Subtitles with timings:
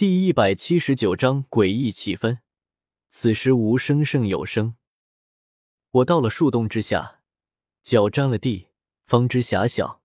[0.00, 2.38] 第一百七十九章诡异气氛。
[3.10, 4.76] 此时无声胜有声。
[5.90, 7.20] 我到了树洞之下，
[7.82, 8.68] 脚沾了地，
[9.04, 10.00] 方知狭小。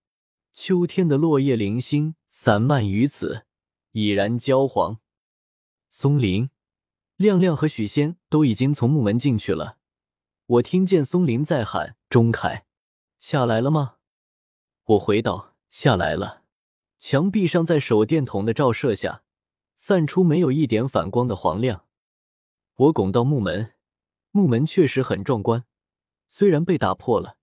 [0.52, 3.46] 秋天的落叶零星散漫于此，
[3.92, 5.00] 已然焦黄。
[5.88, 6.50] 松林、
[7.16, 9.78] 亮亮和许仙都已经从木门进去了。
[10.46, 12.66] 我听见松林在喊：“钟凯，
[13.18, 13.96] 下来了吗？”
[14.84, 16.44] 我回道：“下来了。”
[17.00, 19.22] 墙壁上在手电筒的照射下。
[19.76, 21.86] 散出没有一点反光的黄亮。
[22.76, 23.74] 我拱到木门，
[24.32, 25.66] 木门确实很壮观，
[26.28, 27.38] 虽然被打破了，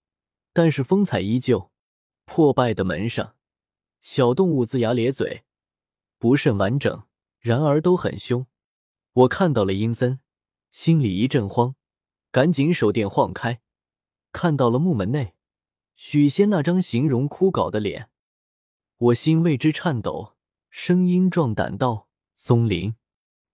[0.52, 1.70] 但是风采依旧。
[2.24, 3.34] 破败的门上，
[4.00, 5.42] 小动物龇牙咧嘴，
[6.18, 7.02] 不甚完整，
[7.40, 8.46] 然而都很凶。
[9.12, 10.20] 我看到了阴森，
[10.70, 11.74] 心里一阵慌，
[12.30, 13.60] 赶紧手电晃开，
[14.30, 15.34] 看到了木门内
[15.96, 18.09] 许仙那张形容枯槁的脸，
[18.96, 20.37] 我心为之颤抖，
[20.70, 22.09] 声音壮胆道。
[22.45, 22.96] 松林，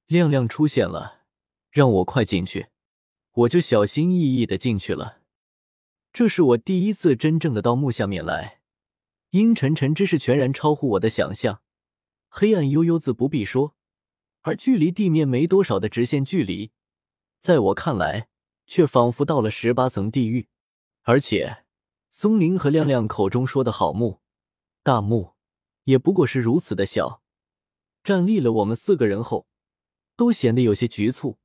[0.06, 1.26] 亮亮出现了，
[1.70, 2.68] 让我快进去，
[3.32, 5.20] 我就小心翼翼的进去了。
[6.10, 8.62] 这是我第一次真正的到墓下面来，
[9.32, 11.60] 阴沉沉之势全然超乎我的想象，
[12.30, 13.76] 黑暗幽幽自不必说，
[14.40, 16.72] 而距离地面没多少的直线距离，
[17.38, 18.28] 在我看来
[18.66, 20.48] 却仿佛到了十八层地狱。
[21.02, 21.66] 而且，
[22.08, 24.22] 松林和亮亮口中说的好墓、
[24.82, 25.34] 大墓，
[25.84, 27.22] 也不过是如此的小。
[28.08, 29.46] 站立了我们四个人后，
[30.16, 31.36] 都显得有些局促，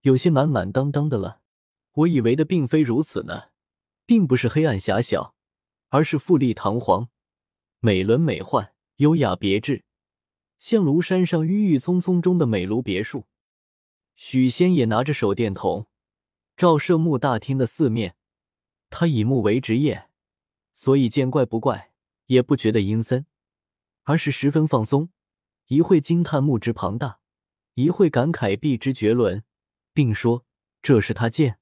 [0.00, 1.42] 有些满满当当的了。
[1.92, 3.50] 我以为的并非如此呢，
[4.06, 5.34] 并不是黑暗狭小，
[5.90, 7.10] 而是富丽堂皇、
[7.80, 9.84] 美轮美奂、优雅别致，
[10.58, 13.26] 像庐山上郁郁葱葱中的美庐别墅。
[14.14, 15.88] 许仙也拿着手电筒
[16.56, 18.16] 照射墓大厅的四面，
[18.88, 20.08] 他以木为职业，
[20.72, 21.92] 所以见怪不怪，
[22.28, 23.26] 也不觉得阴森，
[24.04, 25.10] 而是十分放松。
[25.68, 27.20] 一会惊叹墓之庞大，
[27.74, 29.44] 一会感慨壁之绝伦，
[29.92, 30.46] 并说
[30.82, 31.58] 这是他见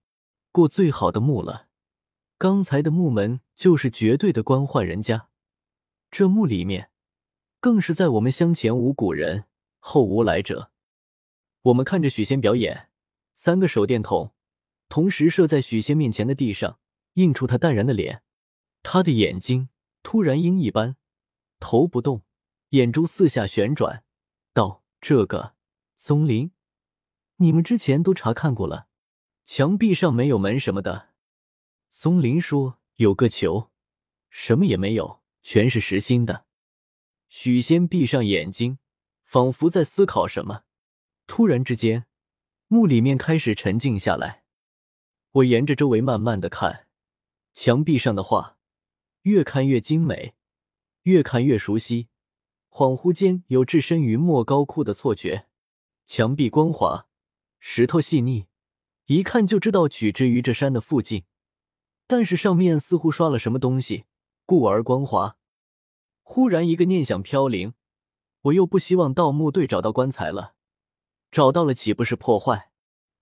[0.52, 1.66] 过最好的墓了。
[2.38, 5.28] 刚才的墓门就是绝对的官宦人家，
[6.10, 6.90] 这墓里面
[7.58, 9.46] 更是在我们乡前无古人，
[9.80, 10.70] 后无来者。
[11.62, 12.90] 我们看着许仙表演，
[13.34, 14.32] 三个手电筒
[14.88, 16.78] 同时射在许仙面前的地上，
[17.14, 18.22] 映出他淡然的脸。
[18.84, 19.70] 他的眼睛
[20.04, 20.96] 突然鹰一般，
[21.58, 22.22] 头不动。
[22.76, 24.04] 眼珠四下旋转，
[24.52, 25.54] 道：“这个
[25.96, 26.50] 松林，
[27.36, 28.86] 你们之前都查看过了，
[29.46, 31.08] 墙壁上没有门什么的。”
[31.88, 33.70] 松林说：“有个球，
[34.28, 36.44] 什么也没有，全是实心的。”
[37.30, 38.78] 许仙闭上眼睛，
[39.24, 40.64] 仿佛在思考什么。
[41.26, 42.04] 突然之间，
[42.68, 44.44] 墓里面开始沉静下来。
[45.30, 46.88] 我沿着周围慢慢的看，
[47.54, 48.58] 墙壁上的画，
[49.22, 50.34] 越看越精美，
[51.04, 52.08] 越看越熟悉。
[52.76, 55.46] 恍惚间有置身于莫高窟的错觉，
[56.04, 57.06] 墙壁光滑，
[57.58, 58.48] 石头细腻，
[59.06, 61.24] 一看就知道取之于这山的附近。
[62.06, 64.04] 但是上面似乎刷了什么东西，
[64.44, 65.38] 故而光滑。
[66.22, 67.72] 忽然一个念想飘零，
[68.42, 70.52] 我又不希望盗墓队找到棺材了，
[71.30, 72.72] 找到了岂不是破坏？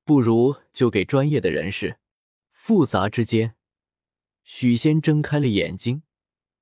[0.04, 2.00] 不如就给专业的人士。
[2.50, 3.54] 复杂之间，
[4.42, 6.02] 许仙睁开了眼睛，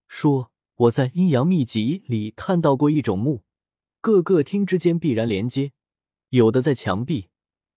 [0.06, 0.51] 说。
[0.76, 3.42] 我在阴阳秘籍里看到过一种墓，
[4.00, 5.72] 各个厅之间必然连接，
[6.30, 7.28] 有的在墙壁，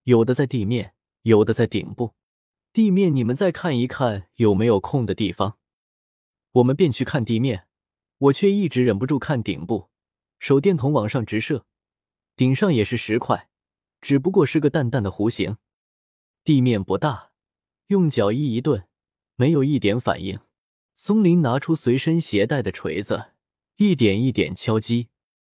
[0.04, 2.14] 有的在地面，有的在顶部。
[2.72, 5.58] 地面你们再看一看有没有空的地方。
[6.52, 7.66] 我们便去看地面，
[8.18, 9.90] 我却一直忍不住看顶部。
[10.38, 11.66] 手电筒往上直射，
[12.34, 13.48] 顶上也是石块，
[14.00, 15.58] 只不过是个淡淡的弧形。
[16.44, 17.32] 地面不大，
[17.88, 18.86] 用脚一一顿，
[19.36, 20.38] 没有一点反应。
[20.98, 23.32] 松林拿出随身携带的锤子，
[23.76, 25.10] 一点一点敲击，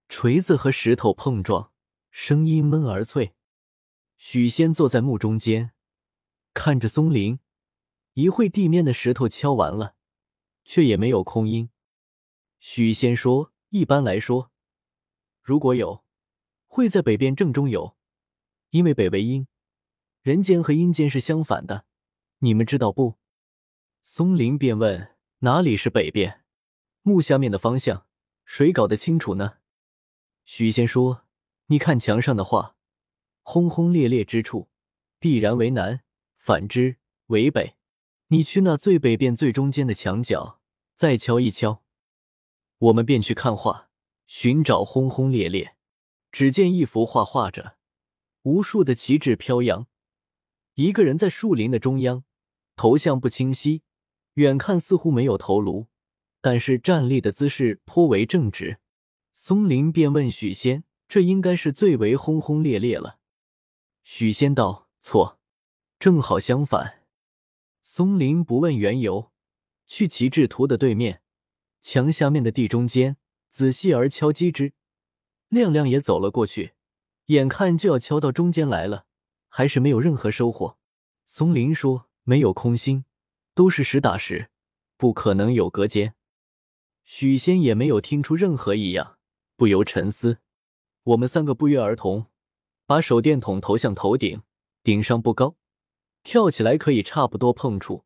[0.09, 1.73] 锤子和石头碰撞，
[2.13, 3.35] 声音闷而脆。
[4.17, 5.73] 许仙坐在墓中间，
[6.55, 7.41] 看着松林，
[8.13, 9.97] 一会地面的石头敲完了，
[10.65, 11.71] 却也没有空音。
[12.61, 14.53] 许仙说：“一般来说，
[15.43, 16.05] 如果有，
[16.69, 17.97] 会在北边正中有，
[18.71, 19.49] 因为北为阴，
[20.21, 21.85] 人间和阴间是相反的，
[22.38, 23.17] 你们知道不？”
[24.03, 25.12] 松林便问。
[25.44, 26.44] 哪里是北边？
[27.03, 28.06] 墓下面的方向，
[28.44, 29.55] 谁搞得清楚呢？
[30.44, 31.25] 许仙说
[31.67, 32.77] ：“你看墙上的画，
[33.43, 34.69] 轰轰烈烈之处，
[35.19, 35.99] 必然为南；
[36.37, 37.75] 反之为北。
[38.29, 40.61] 你去那最北边最中间的墙角，
[40.94, 41.83] 再敲一敲。”
[42.79, 43.91] 我们便去看画，
[44.29, 45.75] 寻找轰轰烈烈。
[46.31, 47.79] 只见一幅画画着，
[48.43, 49.88] 无数的旗帜飘扬，
[50.75, 52.23] 一个人在树林的中央，
[52.77, 53.83] 头像不清晰。
[54.34, 55.88] 远看似乎没有头颅，
[56.40, 58.79] 但是站立的姿势颇为正直。
[59.32, 63.19] 松林便问许仙：“这应该是最为轰轰烈烈了。
[64.05, 65.38] 许仙道：“错，
[65.99, 67.02] 正好相反。”
[67.82, 69.32] 松林不问缘由，
[69.87, 71.23] 去旗帜图的对面
[71.81, 73.17] 墙下面的地中间，
[73.49, 74.73] 仔细而敲击之。
[75.49, 76.73] 亮亮也走了过去，
[77.26, 79.06] 眼看就要敲到中间来了，
[79.49, 80.78] 还是没有任何收获。
[81.26, 83.05] 松林说：“没有空心，
[83.54, 84.50] 都是实打实，
[84.96, 86.14] 不可能有隔间。”
[87.04, 89.19] 许仙也没有听出任何异样，
[89.56, 90.38] 不由沉思。
[91.02, 92.26] 我们三个不约而同，
[92.87, 94.43] 把手电筒投向头顶，
[94.84, 95.56] 顶上不高，
[96.22, 98.04] 跳起来可以差不多碰触。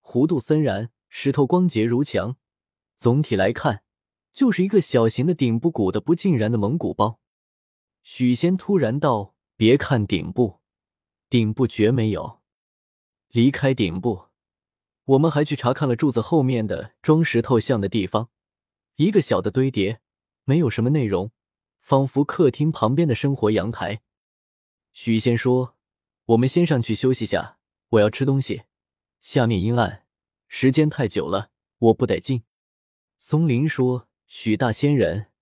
[0.00, 2.36] 弧度森然，石头光洁如墙。
[2.96, 3.84] 总体来看，
[4.32, 7.20] 就是一个小型的顶部鼓的不尽然的蒙古包。
[8.02, 10.60] 许仙突然道：“别看顶部，
[11.28, 12.40] 顶部绝没有。”
[13.28, 14.29] 离开顶部，
[15.10, 18.30] 我们还去查看了柱子后面的装石头像的地方，
[18.94, 20.00] 一个小的堆叠，
[20.44, 21.32] 没有什么内容。
[21.80, 24.02] 仿佛客厅旁边的生活阳台。
[24.92, 25.74] 许仙说
[26.26, 27.58] ：“我们先上去休息下，
[27.88, 28.62] 我要吃东西。
[29.20, 30.04] 下面阴暗，
[30.46, 32.44] 时间太久了，我不得劲。”
[33.18, 35.32] 松林说：“许大仙人，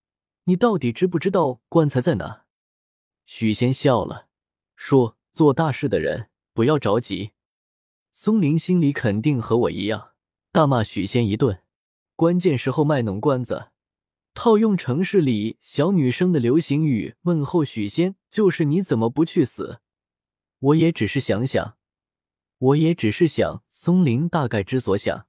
[0.45, 2.47] 你到底知不知道棺材在哪？”
[3.27, 4.29] 许仙笑了，
[4.77, 7.33] 说：“做大事的人不要着急。”
[8.21, 10.11] 松林心里肯定和我一样，
[10.51, 11.63] 大骂许仙一顿。
[12.17, 13.71] 关键时候卖弄关子。
[14.35, 19.79] 套用城市里小女生的流行语问候许仙，就是你怎么不去死？
[20.59, 21.77] 我也只是想想，
[22.59, 23.63] 我也只是想。
[23.71, 25.29] 松林大概之所想。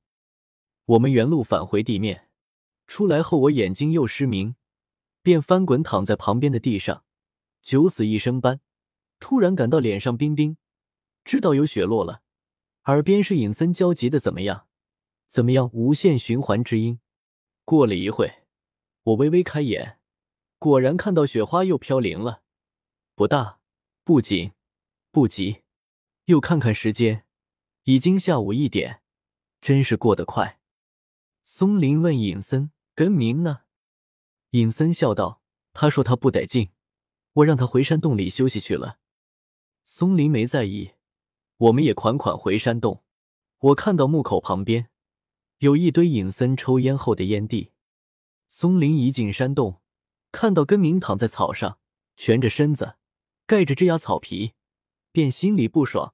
[0.86, 2.30] 我们原路返回地面，
[2.88, 4.56] 出来后我眼睛又失明，
[5.22, 7.04] 便翻滚躺在旁边的地上，
[7.62, 8.62] 九死一生般。
[9.20, 10.58] 突然感到脸上冰冰，
[11.24, 12.24] 知道有雪落了，
[12.90, 14.66] 耳边是尹森焦急的怎么样？
[15.28, 15.70] 怎么样？
[15.74, 17.00] 无限循环之音。
[17.64, 18.40] 过了一会。
[19.04, 20.00] 我微微开眼，
[20.58, 22.42] 果然看到雪花又飘零了，
[23.14, 23.60] 不大，
[24.04, 24.54] 不紧，
[25.12, 25.62] 不急。
[26.26, 27.26] 又看看时间，
[27.84, 29.02] 已经下午一点，
[29.62, 30.60] 真是过得快。
[31.44, 33.62] 松林问尹森：“根明呢？”
[34.52, 35.42] 尹森笑道
[35.74, 36.72] ：“他说他不得劲，
[37.34, 38.98] 我让他回山洞里休息去了。”
[39.84, 40.92] 松林没在意，
[41.60, 43.04] 我们也款款回山洞。
[43.60, 44.90] 我看到墓口旁边
[45.58, 47.72] 有一堆尹森抽烟后的烟蒂。
[48.48, 49.82] 松林一进山洞，
[50.32, 51.78] 看到根明躺在草上，
[52.16, 52.96] 蜷着身子，
[53.46, 54.54] 盖着枝桠草皮，
[55.12, 56.14] 便心里不爽，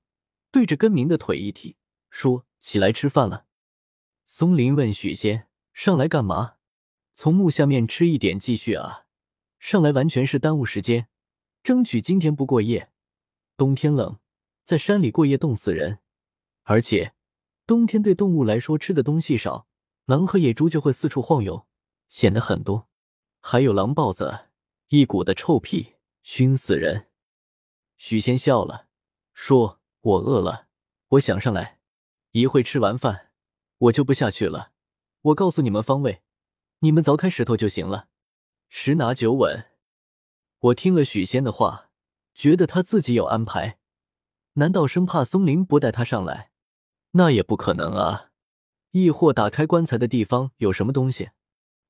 [0.51, 1.77] 对着根明的腿一踢，
[2.09, 3.45] 说：“起来吃饭了。”
[4.25, 6.55] 松林问许仙：“上来干嘛？
[7.13, 9.05] 从木下面吃一点继续啊？
[9.59, 11.07] 上来完全是耽误时间，
[11.63, 12.91] 争取今天不过夜。
[13.55, 14.19] 冬天冷，
[14.65, 15.99] 在山里过夜冻死人，
[16.63, 17.13] 而且
[17.67, 19.67] 冬天对动物来说吃的东西少，
[20.05, 21.65] 狼和野猪就会四处晃悠。”
[22.09, 22.87] 显得很多，
[23.41, 24.47] 还有狼豹子，
[24.89, 27.07] 一股的臭屁，熏死人。
[27.97, 28.87] 许仙笑了，
[29.33, 30.67] 说：“我饿了，
[31.09, 31.79] 我想上来，
[32.31, 33.31] 一会吃完饭，
[33.77, 34.71] 我就不下去了。
[35.21, 36.21] 我告诉你们方位，
[36.79, 38.07] 你们凿开石头就行了。
[38.69, 39.65] 十拿九稳。”
[40.59, 41.89] 我听了许仙的话，
[42.33, 43.79] 觉得他自己有安排，
[44.55, 46.51] 难道生怕松林不带他上来？
[47.11, 48.31] 那也不可能啊！
[48.91, 51.31] 亦或打开棺材的地方有什么东西？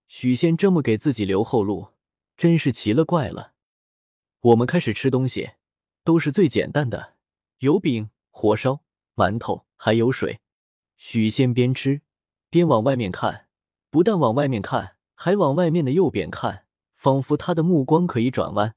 [0.08, 1.90] 许仙这么给自己留后路，
[2.36, 3.54] 真是奇了怪了。
[4.42, 5.52] 我们开始吃东西，
[6.04, 7.14] 都是最简单的，
[7.60, 8.82] 油饼、火烧、
[9.16, 10.40] 馒头，还有水。
[10.98, 12.02] 许仙边吃
[12.50, 13.48] 边往外面看，
[13.92, 18.74] 不但往外面看，还往外面的右边看，仿佛他的目光可以转弯。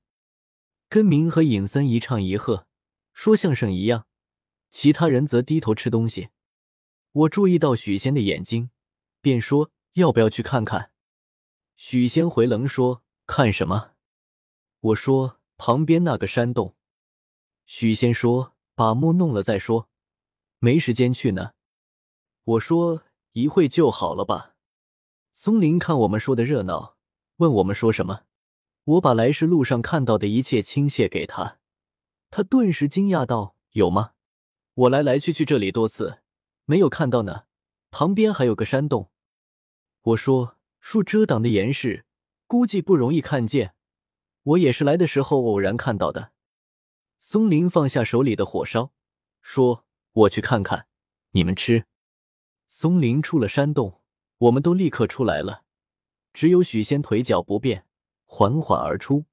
[0.90, 2.67] 根明和尹森一唱一和，
[3.18, 4.06] 说相声一样，
[4.70, 6.28] 其他人则低头吃东西。
[7.10, 8.70] 我注意到许仙的眼睛，
[9.20, 10.92] 便说：“要不要去看看？”
[11.74, 13.94] 许仙回冷说：“看什么？”
[14.78, 16.76] 我说：“旁边那个山洞。”
[17.66, 19.88] 许仙说：“把墓弄了再说，
[20.60, 21.54] 没时间去呢。”
[22.44, 23.02] 我说
[23.34, 24.54] ：“一会就好了吧。”
[25.34, 26.96] 松林看我们说的热闹，
[27.38, 28.26] 问我们说什么。
[28.84, 31.57] 我把来时路上看到的一切倾泻给他，
[32.30, 34.12] 他顿时惊讶道：“有吗？
[34.74, 36.20] 我来来去去这里多次，
[36.64, 37.44] 没有看到呢。
[37.90, 39.10] 旁边还有个山洞。”
[40.02, 40.54] 我说。
[40.80, 42.06] 树遮挡的严实，
[42.46, 43.74] 估计不容易看见。
[44.44, 46.32] 我也是来的时候偶然看到的。
[47.18, 48.92] 松林放下手里的火烧，
[49.42, 50.86] 说：“我去看看，
[51.32, 51.84] 你们吃。”
[52.68, 54.00] 松林出了山洞，
[54.38, 55.64] 我们都立刻出来了。
[56.32, 57.84] 只有许仙腿脚不便，
[58.24, 59.26] 缓缓而出。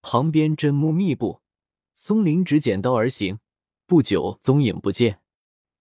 [0.00, 1.41] 旁边针木密布，
[1.94, 3.38] 松林只剪刀而行，
[3.86, 5.20] 不久踪影不见。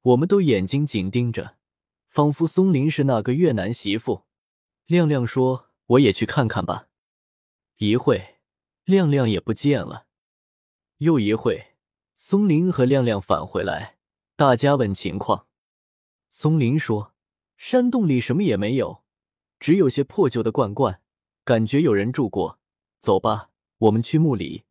[0.01, 1.57] 我们都眼睛紧盯着，
[2.07, 4.25] 仿佛松林是那个越南媳妇。
[4.87, 6.87] 亮亮说：“我也去看看吧。”
[7.77, 8.39] 一会，
[8.83, 10.07] 亮亮也不见了。
[10.97, 11.75] 又一会，
[12.15, 13.97] 松林和亮亮返回来，
[14.35, 15.47] 大家问情况。
[16.29, 17.13] 松林说
[17.57, 19.03] ：“山洞里什么也没有，
[19.59, 21.01] 只有些破旧的罐罐，
[21.43, 22.59] 感觉有人住过。
[22.99, 24.63] 走吧，我们去墓里。”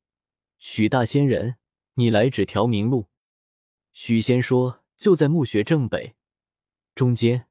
[0.60, 1.56] 许大仙人，
[1.94, 3.08] 你来指条明路。
[3.94, 6.14] 许仙说：“就在墓穴正北，
[6.94, 7.48] 中间。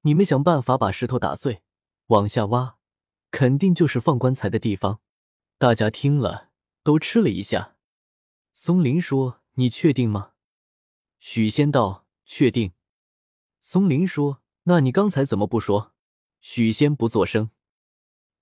[0.00, 1.62] 你们想办法把石头打碎，
[2.06, 2.78] 往下挖，
[3.30, 5.00] 肯定就是放棺材的地方。”
[5.58, 6.50] 大家听了
[6.82, 7.76] 都吃了一下。
[8.54, 10.32] 松林说：“你确定吗？”
[11.20, 12.72] 许仙道：“确定。”
[13.60, 15.92] 松林说：“那你刚才怎么不说？”
[16.40, 17.50] 许仙不作声。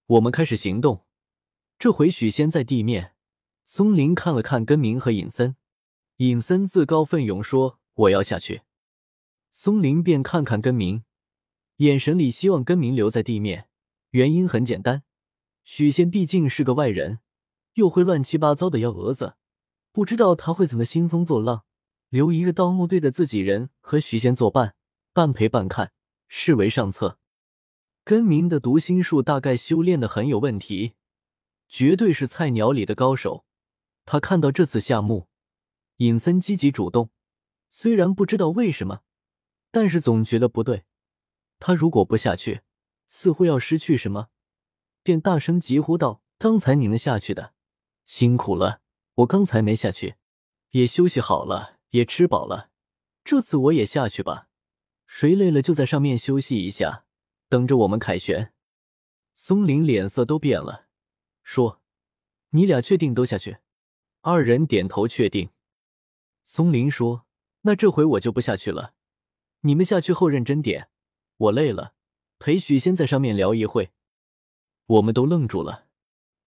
[0.06, 1.04] 我们开始行动。
[1.76, 3.14] 这回许仙在地面，
[3.73, 5.55] 松林看了看根明和尹森。
[6.17, 8.62] 尹森自告奋勇说：“我要下去。”
[9.53, 11.05] 松林便看看根明，
[11.77, 13.69] 眼神里希望根明留在地面。
[14.11, 15.05] 原因很简单，
[15.62, 17.21] 许仙毕竟是个外人，
[17.75, 19.37] 又会乱七八糟的幺蛾子，
[19.93, 21.62] 不知道他会怎么兴风作浪。
[22.09, 24.75] 留一个盗墓队的自己人和许仙作伴。
[25.12, 25.93] 半陪半看，
[26.27, 27.21] 视为上策。
[28.03, 30.95] 根明的读心术大概修炼的很有问题，
[31.69, 33.45] 绝对是菜鸟里的高手。
[34.04, 35.28] 他看到这次下墓，
[35.97, 37.11] 尹森积极主动，
[37.71, 39.02] 虽然不知道为什么，
[39.71, 40.85] 但是总觉得不对。
[41.59, 42.62] 他如果不下去，
[43.07, 44.28] 似乎要失去什么，
[45.02, 47.54] 便大声疾呼道：“刚才你们下去的，
[48.07, 48.80] 辛苦了！
[49.16, 50.16] 我刚才没下去，
[50.71, 52.71] 也休息好了，也吃饱了，
[53.23, 54.49] 这次我也下去吧。”
[55.07, 57.04] 谁累了就在上面休息一下，
[57.49, 58.54] 等着我们凯旋。
[59.35, 60.87] 松林脸色都变了，
[61.42, 61.83] 说
[62.50, 63.59] ：“你俩确定都下去？”
[64.23, 65.50] 二人点头确定。
[66.45, 67.27] 松林说
[67.62, 68.95] ：“那这回我就不下去了，
[69.61, 70.91] 你们下去后认真点。
[71.37, 71.95] 我累了，
[72.39, 73.93] 陪许仙在上面聊一会。”
[74.87, 75.87] 我们都愣住了。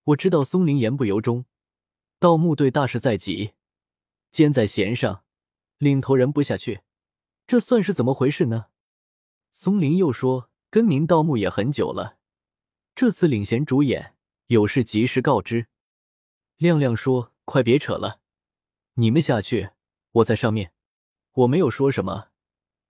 [0.03, 1.45] 我知道松林言不由衷，
[2.19, 3.53] 盗墓队大事在即，
[4.29, 5.23] 箭在弦上，
[5.77, 6.81] 领头人不下去。
[7.47, 8.67] 这算是怎么回事呢？
[9.51, 12.17] 松林又说：“跟您盗墓也很久了，
[12.93, 14.15] 这次领衔主演，
[14.47, 15.67] 有事及时告知。”
[16.57, 18.21] 亮亮说：“快别扯了，
[18.93, 19.71] 你们下去，
[20.11, 20.71] 我在上面。”
[21.37, 22.29] 我没有说什么，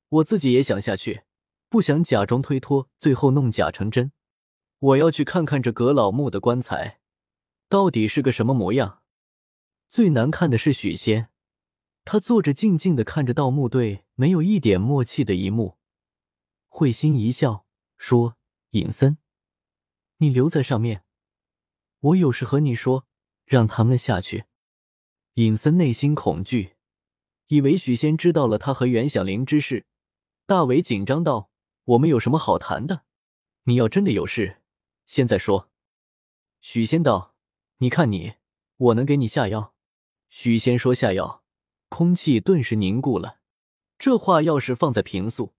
[0.10, 1.24] 我自己也想下去，
[1.70, 4.12] 不想假装推脱，最后弄假成真。
[4.80, 7.00] 我要去看看这葛老墓的棺材
[7.70, 9.02] 到底是个什么模样。
[9.88, 11.30] 最难看的是许仙。
[12.04, 15.78] 他坐着，静静的看着盗墓队没有一点默契的一幕，
[16.68, 17.66] 会心一笑，
[17.98, 18.36] 说
[18.72, 19.18] ：“尹森，
[20.18, 21.06] 你留在上面，
[22.02, 23.08] 我有事和你说，
[23.46, 24.46] 让他们下去。”
[25.36, 26.76] 尹森内心恐惧，
[27.48, 29.86] 以为许仙知道了他和袁响铃之事，
[30.46, 31.50] 大为紧张道
[31.86, 33.04] ：“我们有什么好谈的？
[33.64, 34.62] 你要真的有事，
[35.06, 35.70] 现在说。”
[36.62, 37.36] 许仙道
[37.80, 38.34] ：“你看你，
[38.78, 39.74] 我能给你下药。”
[40.30, 41.44] 许仙说：“下药。”
[41.90, 43.40] 空气顿时凝固了。
[44.00, 45.54] 这话要是放在平素，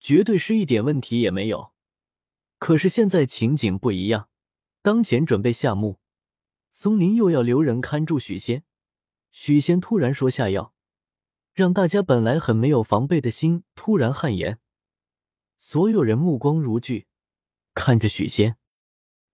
[0.00, 1.72] 绝对是一点问题也没有。
[2.58, 4.28] 可是现在情景不一样，
[4.82, 5.99] 当前准备下墓，
[6.70, 8.64] 松林又要留人看住许仙。
[9.32, 10.74] 许仙突然说下药，
[11.52, 14.58] 让大家本来很没有防备的心突然汗颜。
[15.58, 17.06] 所有人目光如炬，
[17.74, 18.56] 看着许仙。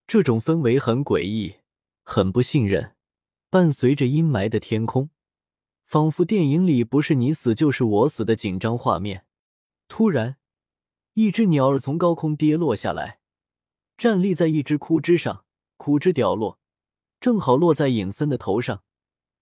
[0.05, 1.57] 这种氛围很诡异，
[2.03, 2.95] 很不信任，
[3.49, 5.09] 伴随着阴霾的天空。
[5.83, 9.25] 仿佛电影里不是你死就是我死的紧张画面。
[9.87, 10.37] 突然，
[11.13, 13.19] 一只鸟儿从高空跌落下来，
[13.97, 15.45] 站立在一只枯枝上，
[15.77, 16.59] 枯枝掉落，
[17.19, 18.83] 正好落在尹森的头上。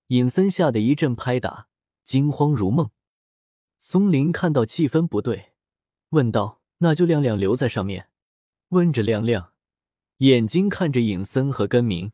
[0.08, 1.68] 尹森吓得一阵拍打，
[2.04, 2.92] 惊慌如梦。
[3.80, 5.54] 松林看到气氛不对，
[6.10, 8.10] 问道：“那就亮亮留在上面？”
[8.70, 9.54] 问着亮亮，
[10.18, 12.12] 眼睛看着尹森和根明。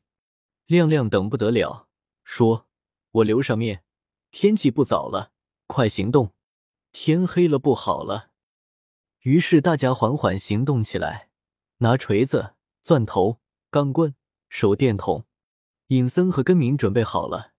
[0.66, 1.88] 亮亮等不得了，
[2.24, 2.68] 说
[3.12, 3.84] ：“我留上面。”
[4.32, 5.34] 天气不早了，
[5.68, 6.34] 快行动！
[6.94, 8.32] 天黑了不好了。
[9.20, 11.30] 于是大家缓缓行动起来，
[11.80, 14.16] 拿锤子、钻头、钢棍、
[14.48, 15.26] 手电筒。
[15.92, 17.52] 尹森和根明准备好了，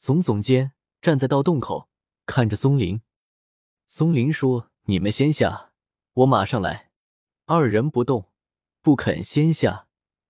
[0.00, 1.88] 耸耸肩，站在盗洞口，
[2.24, 3.02] 看着松林。
[3.84, 5.72] 松林说：“你们先下，
[6.12, 6.92] 我马上来。”
[7.46, 8.30] 二人不动，
[8.80, 9.88] 不肯先下，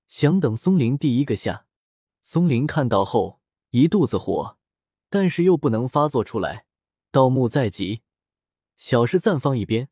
[0.08, 1.66] 想等松林第一个下。
[2.22, 4.56] 松林看到后，一肚子火。
[5.10, 6.64] 但是又不能发作出来，
[7.10, 8.00] 盗墓在即，
[8.78, 9.90] 小事暂放一边，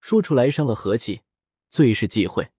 [0.00, 1.20] 说出来伤了和气，
[1.68, 2.53] 最是忌讳。